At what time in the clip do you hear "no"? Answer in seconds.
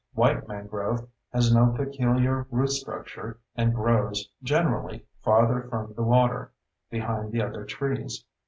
1.53-1.67